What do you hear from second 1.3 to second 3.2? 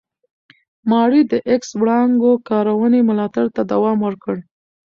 د ایکس وړانګو کارونې